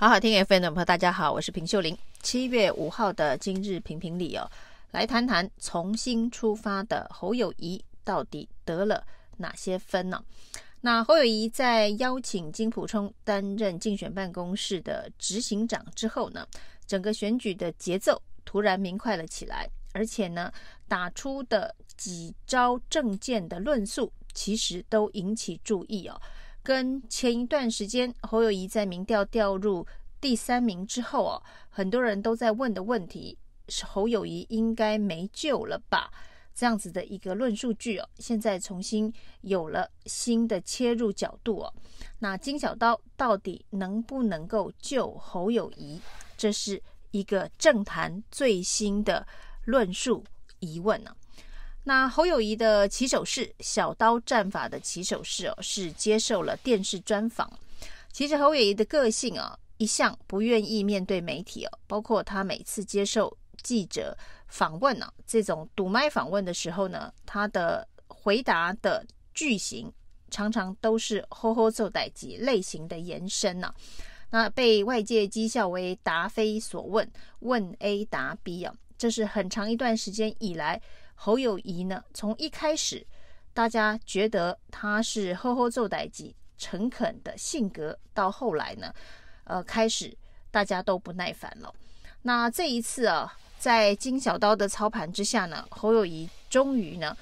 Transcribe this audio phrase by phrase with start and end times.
[0.00, 1.94] 好好听 FM 的朋友，大家好，我是平秀玲。
[2.22, 4.50] 七月五号的今日评评理哦，
[4.92, 10.24] 来谈谈重新出发的侯友宜到底得了哪些分呢？
[10.80, 16.48] 那侯友宜在邀请金溥聪担任竞选办公室的执行长之后呢，
[16.86, 20.50] 整个选举的节奏突然明快了起来，而且呢，
[20.88, 26.18] 打出的几招政见的论述，其实都引起注意哦。
[26.62, 29.86] 跟前一段时间侯友谊在民调掉入
[30.20, 36.10] 第三名之后哦，很多人都在问的问题是侯友谊应该没救了吧？
[36.54, 39.10] 这样子的一个论述句哦，现在重新
[39.40, 41.72] 有了新的切入角度哦。
[42.18, 45.98] 那金小刀到底能不能够救侯友谊？
[46.36, 46.82] 这是
[47.12, 49.26] 一个政坛最新的
[49.64, 50.22] 论述
[50.58, 51.16] 疑问呢。
[51.84, 57.50] 那侯友宜的起手式，小刀战法的起手式哦，是接受了电视专访。
[58.12, 69.90] 其实侯友宜的个性啊，一向不愿意面对媒体哦，包括他每次接受记者访问呢，这种堵麦访问的时候呢，他的回答的句型
[70.30, 73.72] 常常都是吼吼奏代志类型的延伸呢。
[74.30, 77.10] 那被外界讥笑为答非所问，
[77.40, 80.80] 问 A 答 B 啊，这是很长一段时间以来。
[81.22, 83.06] 侯友宜呢，从一开始
[83.52, 88.90] 大家觉得他是呵呵奏代志、诚恳的性格，到后来呢，
[89.44, 90.16] 呃，开始
[90.50, 91.70] 大家都不耐烦了。
[92.22, 97.14] 那这一次啊，在金小刀的操盘之下呢，侯友宜终于呢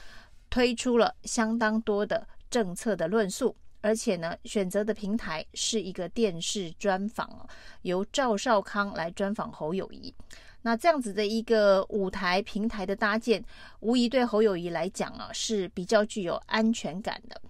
[0.48, 7.48] 推出了相当多的政策的论述，而且呢，选择的平台是一个电视专访，
[7.82, 10.14] 由赵少康来专访侯友宜。
[10.62, 13.42] 那这样子的一个舞台平台的搭建，
[13.80, 17.40] 无疑对侯友谊来讲啊是比较具有安全感的，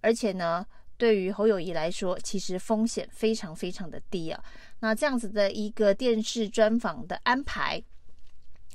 [0.00, 4.42] 而且呢，对于侯友谊来说，其实风险非常非常的低啊。
[4.80, 7.80] 那这样子的一个电视专访的安排，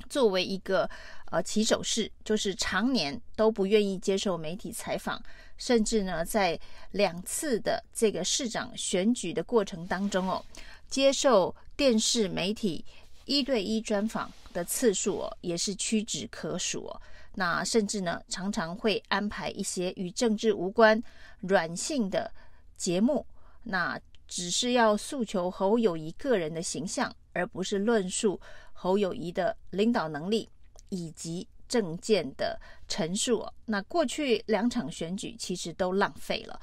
[0.08, 0.88] 作为一个
[1.26, 5.20] 呃起手式，就是常年都不愿意接受媒体采访，
[5.58, 6.58] 甚至呢，在
[6.92, 10.42] 两次的这个市长选举的过程当中哦，
[10.88, 12.84] 接受电视媒体。
[13.30, 16.90] 一对一专访的次数哦，也是屈指可数。
[17.36, 21.00] 那甚至呢，常常会安排一些与政治无关、
[21.38, 22.28] 软性的
[22.76, 23.24] 节目，
[23.62, 23.96] 那
[24.26, 28.40] 只是要诉求侯友谊个人的形象，而不是论述
[28.72, 30.48] 侯友谊的领导能力
[30.88, 33.46] 以及政见的陈述。
[33.64, 36.60] 那过去两场选举其实都浪费了。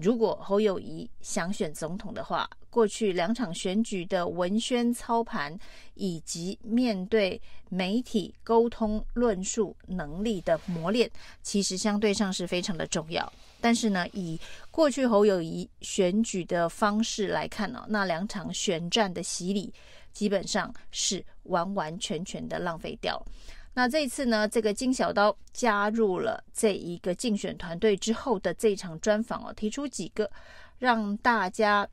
[0.00, 5.58] 如果侯友宜想选总统的话，过去两场选举的文宣操盘
[5.94, 11.10] 以及面对媒体沟通论述能力的磨练，
[11.42, 13.30] 其实相对上是非常的重要。
[13.60, 14.38] 但是呢，以
[14.70, 19.74] 过去侯友宜选举的方式来看呢，那两场选战的洗礼
[20.12, 23.20] 基本上是完完全全的浪费掉。
[23.78, 30.28] 那这一次呢，这个金小刀加入了这一个竞选团队之后的这一场专访哦，提出几个
[30.78, 31.88] 让大家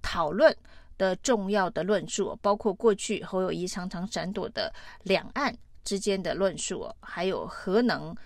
[0.00, 0.56] 讨论
[0.96, 4.72] 的重要的论述，包括过去侯友谊常常闪躲的
[5.02, 8.16] 两岸之间的论述，还有核能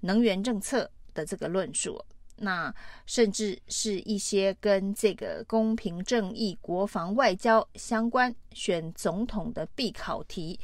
[0.00, 2.04] 能源政策的这个论述，
[2.38, 2.74] 那
[3.06, 10.58] 甚至是一些跟这个公平正义、国防外交相关选总统的必考题，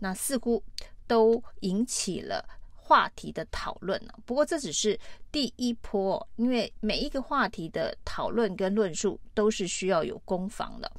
[0.00, 0.62] 那似乎。
[1.08, 4.14] 都引起了话题的讨论了。
[4.24, 4.98] 不过这只是
[5.32, 10.90] 第一波，因为每一个话题的讨论跟论述都是需要有攻防的。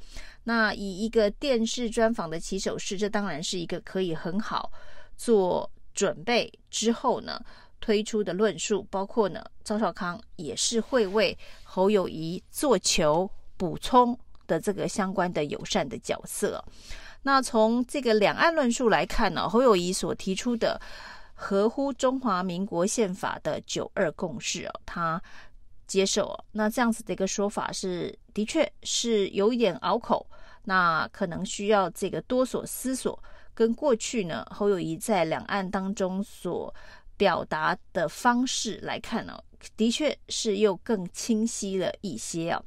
[0.44, 4.70] 那以一个电视专访的起手式，这当然是一个可以很好
[5.16, 7.40] 做准备之后呢
[7.80, 8.86] 推出的论述。
[8.90, 16.64] 包括呢，赵少康也是会为侯友宜做球补充的这个相关的友善的角色。
[17.22, 20.80] 那从这个两岸论述来看呢，侯友谊所提出的
[21.34, 25.22] 合乎中华民国宪法的九二共识哦，他
[25.86, 26.44] 接受哦。
[26.52, 30.26] 那这样子的一个说法是，的确是有一点拗口，
[30.64, 33.22] 那可能需要这个多所思索。
[33.52, 36.74] 跟过去呢，侯友谊在两岸当中所
[37.18, 39.38] 表达的方式来看呢，
[39.76, 42.62] 的确是又更清晰了一些啊。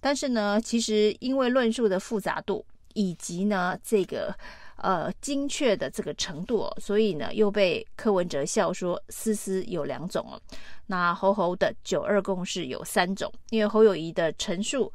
[0.00, 2.62] 但是呢，其实因为论述的复杂度。
[2.96, 4.34] 以及呢，这个
[4.78, 10.40] 呃精确的这个程度哦，所以呢又被柯文哲笑说“思思有两种哦”，
[10.88, 14.90] 那侯侯的九二共识有三种，因为侯友谊的陈述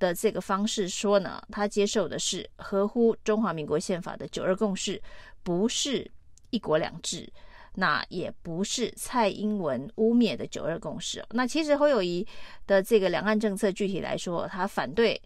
[0.00, 5.00] 的这个方式说呢，他接受的是合乎中华民国宪法的九二共识，
[5.44, 6.10] 不是
[6.50, 7.32] 一国两制，
[7.76, 11.24] 那也不是蔡英文污蔑的九二共识。
[11.30, 12.26] 那其实侯友谊
[12.66, 15.22] 的这个两岸政策具体来说，他反对。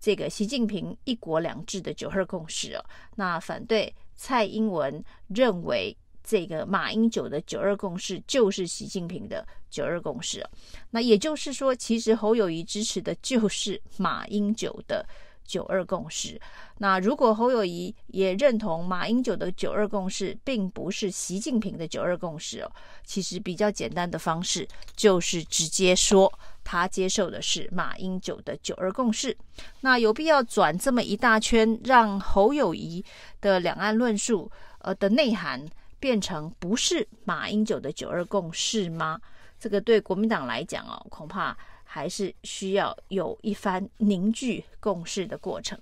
[0.00, 2.84] 这个习近平一国两制的九二共识哦，
[3.16, 5.94] 那反对蔡英文认为
[6.24, 10.50] 这个马英九的九二共识就是习近平的九二共识哦，
[10.90, 15.06] 那也就是说，其实侯友谊支持的就是马英九的。
[15.50, 16.40] 九二共识。
[16.78, 22.70] 那如果侯友宜也认同马英九的九二共识，并不是习近平的九二共识哦，
[23.04, 26.32] 其实比较简单的方式就是直接说
[26.62, 29.36] 他接受的是马英九的九二共识。
[29.80, 33.04] 那有必要转这么一大圈，让侯友宜
[33.40, 34.48] 的两岸论述
[34.78, 35.66] 呃的内涵
[35.98, 39.20] 变成不是马英九的九二共识吗？
[39.58, 41.56] 这个对国民党来讲哦，恐怕。
[41.92, 45.76] 还是需要有一番凝聚共识的过程。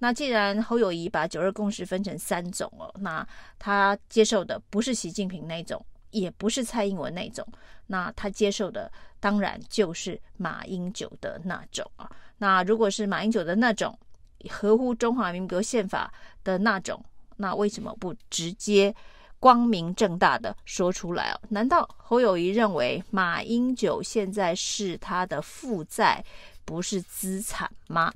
[0.00, 3.26] 那既然侯友宜把九二共识分成三种哦，那
[3.58, 7.46] 他接受的不是习近平那种，也不是蔡英文那种，
[7.86, 12.10] 那他接受的当然就是马英九的那种啊。
[12.36, 13.98] 那如果是马英九的那种，
[14.50, 16.12] 合乎中华民国宪法
[16.44, 17.02] 的那种，
[17.36, 18.94] 那为什么不直接？
[19.40, 21.40] 光明正大的说出来哦？
[21.48, 26.22] 难道侯友谊认为马英九现在是他的负债，
[26.64, 28.12] 不是资产吗？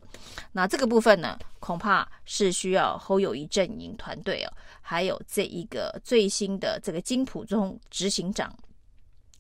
[0.52, 8.54] 那这个部分呢，恐怕是需要侯友谊阵营团队哦，还有这一个最新的这个金溥中执行长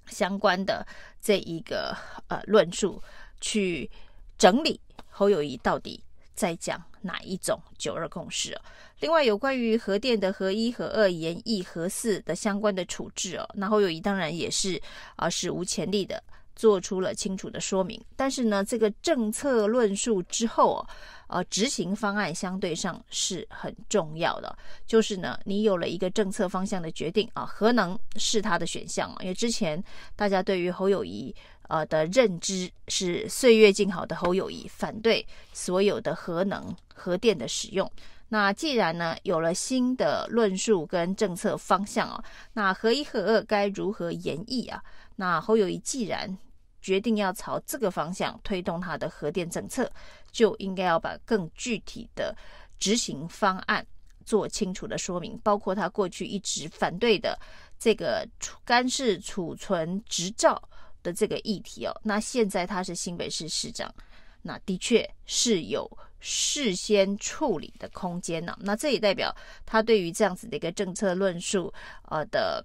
[0.06, 0.86] 相关的
[1.20, 1.94] 这一个
[2.28, 3.00] 呃论述
[3.42, 3.90] 去
[4.38, 6.02] 整理侯友谊到底
[6.34, 8.60] 在讲哪一种九二共识哦？
[9.00, 14.80] 另外，有关于核电的核一、核二、延一、核四的相关的处置哦，那侯友宜当然也是
[15.16, 16.22] 啊史无前例的
[16.56, 18.02] 做出了清楚的说明。
[18.16, 20.88] 但是呢，这个政策论述之后哦，
[21.28, 24.56] 呃，执行方案相对上是很重要的。
[24.86, 29.82] 就是呢，你有了一个政策方向的决定啊，核能是他的选项啊，因为之前
[30.16, 31.34] 大家对于侯友宜
[31.68, 37.90] 呃的认知是岁月静好的侯友谊反对所有的核能核电的使用。
[38.28, 42.24] 那既然呢，有了新的论述跟政策方向哦，
[42.54, 44.82] 那核一核二该如何演绎啊？
[45.16, 46.36] 那侯友谊既然
[46.80, 49.88] 决定要朝这个方向推动他的核电政策，
[50.32, 52.34] 就应该要把更具体的
[52.78, 53.86] 执行方案
[54.24, 57.38] 做清楚的说明，包括他过去一直反对的
[57.78, 58.26] 这个
[58.64, 60.60] 干式储存执照
[61.04, 61.94] 的这个议题哦。
[62.02, 63.94] 那现在他是新北市市长，
[64.42, 65.88] 那的确是有。
[66.26, 68.56] 事先处理的空间呢？
[68.62, 69.30] 那这也代表
[69.66, 71.70] 他对于这样子的一个政策论述，
[72.08, 72.64] 呃的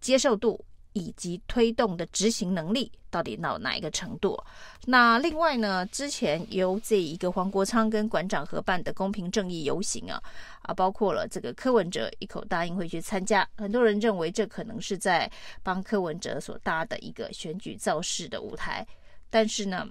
[0.00, 4.38] 接受度以及推动的执行能力到底到哪一个程度？
[4.86, 10.22] 那另外呢，之前由这一个黄国昌跟馆长合办的公平正义游行啊，
[10.62, 15.30] 啊，包括了这个柯文哲一口答应会去参加，很多人认为这可能是在
[15.62, 18.86] 帮柯文哲所搭的一个选举造势的舞台，
[19.28, 19.88] 但是呢，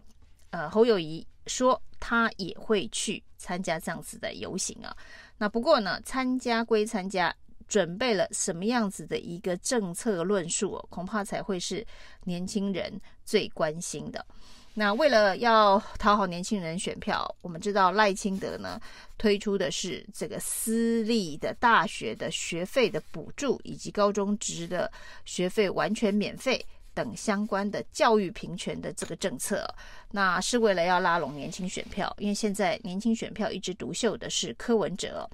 [0.52, 1.26] 呃，侯友谊。
[1.48, 4.96] 说他也会去参加这样子的游行啊，
[5.40, 7.36] 那不过呢，参加归参加，
[7.70, 11.86] 准备了什么样子的一个政策论述，恐怕才会是
[12.26, 14.26] 年轻人最关心的。
[14.74, 18.80] 那为了要讨好年轻人选票，我们知道赖清德呢
[19.18, 24.92] 推出的是这个私立的大学的学费的补助，以及高中职的
[25.24, 26.66] 学费完全免费。
[26.92, 29.66] 等相关的教育平权的这个政策，
[30.12, 35.30] 那是为了要拉拢年轻选票，因为现在年轻选票一枝独秀的是柯文哲，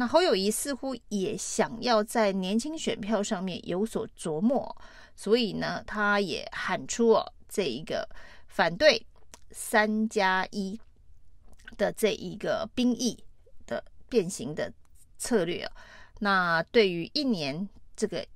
[0.00, 4.74] 那侯友谊似乎也想要在年轻选票上面有所琢磨，
[5.14, 8.08] 所以呢，他也喊出哦这一个
[8.48, 9.06] 反对
[9.50, 10.80] 三加一
[11.76, 13.22] 的这一个兵役
[13.66, 14.72] 的变形的
[15.18, 15.70] 策略，
[16.20, 18.26] 那对于一年这个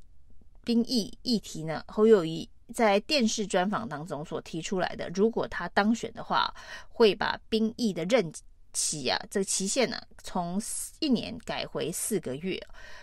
[0.65, 2.47] 兵役议题呢，侯友谊。
[2.73, 6.53] 在电视专访当中所提出来的，如果他当选的话，
[6.89, 8.33] 会把兵役的任
[8.75, 10.61] 期啊，这个期限呢，从
[10.99, 12.61] 一年改回四个月。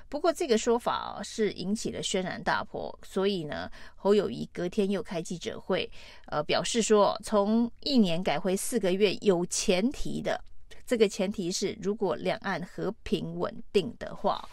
[0.07, 5.89] 不过这个说法啊，是引起了轩然大波，所以呢，侯友谊隔天又开记者会，
[6.27, 10.39] 呃，表示说，从一年改回四个月有前提的，
[10.85, 14.47] 这个前提是如果两岸和平稳定的话，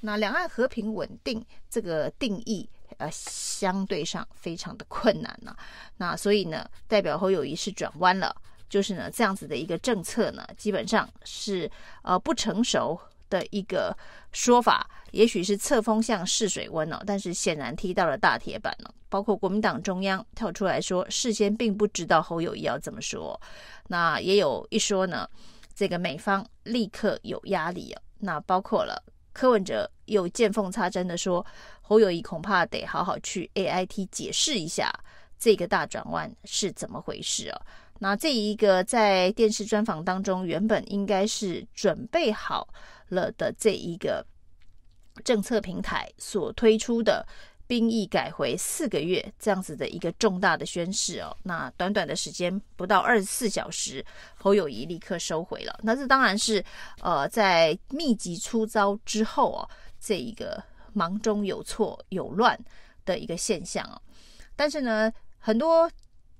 [0.00, 2.68] 那两岸和平稳定这个定义。
[2.98, 5.58] 呃，相对上非常的困难呢、啊，
[5.96, 8.32] 那所以呢，代表侯友谊是转弯了，
[8.74, 11.70] 就是呢这样子的一个政策呢，基本上是
[12.02, 12.98] 呃不成熟
[13.30, 13.96] 的一个
[14.32, 23.40] 说法，也许是测风向试水温哦，但是显然踢到了大铁板了、哦，包括国民党中央跳出来说，事先并不知道侯友宜要怎么说，
[23.86, 25.30] 那也有一说呢，
[25.72, 29.00] 这个美方立刻有压力哦，那包括了。
[29.32, 31.46] 柯文哲又见缝插针的说，
[31.80, 34.90] 侯友宜恐怕得好好去 AIT 解释一下
[35.38, 37.60] 这个大转弯是怎么回事哦。
[38.00, 42.68] 那这一个在电视专访当中，原本应该是准备好
[43.08, 44.26] 了的这一个
[45.22, 47.24] 政策平台所推出的
[47.66, 54.04] 兵役改回四个月这样子的一个重大的宣示哦，那短短的时间不到二十四小时，
[54.36, 55.78] 侯友谊立刻收回了。
[55.82, 56.62] 那这当然是
[57.00, 59.70] 呃在密集出招之后哦，
[60.00, 62.58] 这一个忙中有错有乱
[63.06, 64.02] 的一个现象哦。
[64.56, 65.88] 但是呢，很多。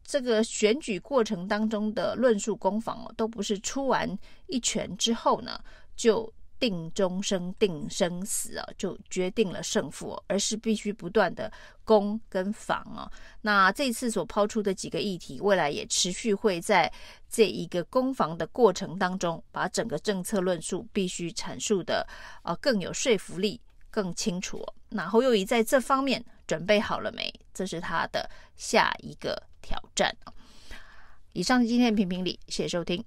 [0.05, 5.59] 这个选举过程当中的论述攻防哦，都不是出完一拳之后呢，
[5.97, 11.51] 就定终生、定生死啊，就决定了胜负，而是必须不断的
[11.85, 13.11] 攻跟防啊。
[13.43, 16.91] 那这次所抛出的几个议题，未来也持续会在
[17.29, 22.07] 这一个攻防的过程当中，把整个政策论述必须阐述的
[22.43, 24.65] 啊更有说服力、更清楚。
[24.89, 27.33] 那侯友宜在这方面准备好了没？
[27.53, 30.15] 这是他的下一个挑战。
[31.33, 33.03] 以上今天的评评理，谢谢收听。